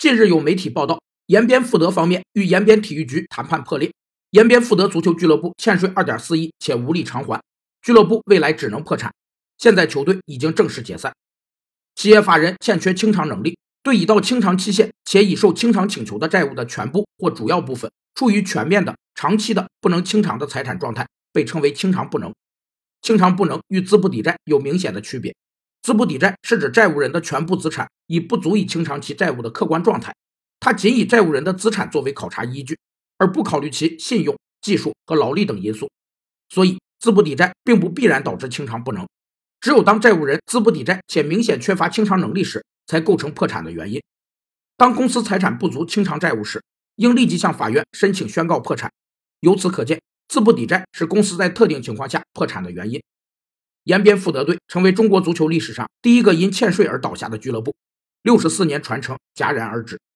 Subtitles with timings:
[0.00, 3.92] 近日有媒体报道，延边富德方面与延边体育局谈判破裂，
[4.30, 7.38] 延边富德足球俱乐部欠税2.4亿且无力偿还，
[7.82, 9.12] 俱乐部未来只能破产。
[9.58, 11.12] 现在球队已经正式解散，
[11.96, 22.32] 企业法人欠缺清偿能力，对已到清偿期限且已受清偿请求的债务的全部或主要部分处于全面的、长期的不能清偿的财产状态，被称为清偿不能。
[23.02, 25.34] 清偿不能与资不抵债有明显的区别。
[25.82, 30.14] 资不抵债是指债务人的全部资产已不足以清偿其债务的客观状态，
[30.60, 32.78] 它仅以债务人的资产作为考察依据，
[33.18, 35.90] 而不考虑其信用、技术和劳力等因素。
[36.48, 39.08] 所以，资不抵债并不必然导致清偿不能，
[39.60, 44.02] 只有当债务人资不抵债且明显缺乏清偿能力时，才构成破产的原因。
[44.76, 46.62] 当公司财产不足清偿债务时，
[46.96, 48.92] 应立即向法院申请宣告破产。
[49.40, 50.00] 由此可见。
[50.28, 53.02] 资不抵债是公司在特定情况下破产的原因。
[53.84, 57.74] 延边富德队成为中国足球历史上第一个因欠税而倒下的俱乐部，
[58.22, 60.00] 六十四年传承戛然而止。